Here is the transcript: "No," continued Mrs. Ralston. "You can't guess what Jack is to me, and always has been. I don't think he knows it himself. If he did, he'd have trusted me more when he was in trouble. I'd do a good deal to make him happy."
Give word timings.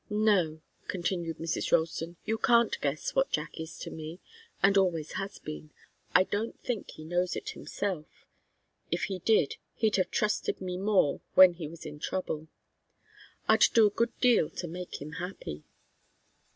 "No," 0.09 0.61
continued 0.87 1.37
Mrs. 1.37 1.71
Ralston. 1.71 2.17
"You 2.25 2.39
can't 2.39 2.75
guess 2.81 3.13
what 3.13 3.29
Jack 3.29 3.59
is 3.59 3.77
to 3.77 3.91
me, 3.91 4.19
and 4.63 4.75
always 4.75 5.11
has 5.11 5.37
been. 5.37 5.69
I 6.15 6.23
don't 6.23 6.59
think 6.63 6.89
he 6.89 7.03
knows 7.05 7.35
it 7.35 7.49
himself. 7.49 8.07
If 8.89 9.03
he 9.03 9.19
did, 9.19 9.57
he'd 9.75 9.97
have 9.97 10.09
trusted 10.09 10.59
me 10.59 10.75
more 10.75 11.21
when 11.35 11.53
he 11.53 11.67
was 11.67 11.85
in 11.85 11.99
trouble. 11.99 12.47
I'd 13.47 13.65
do 13.75 13.85
a 13.85 13.91
good 13.91 14.19
deal 14.19 14.49
to 14.49 14.67
make 14.67 15.03
him 15.03 15.11
happy." 15.21 15.65